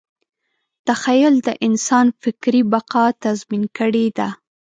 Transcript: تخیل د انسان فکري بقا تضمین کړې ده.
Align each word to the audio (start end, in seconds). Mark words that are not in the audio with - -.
تخیل 0.87 1.35
د 1.47 1.49
انسان 1.67 2.07
فکري 2.21 2.61
بقا 2.71 3.05
تضمین 3.23 3.63
کړې 3.77 4.05
ده. 4.17 4.29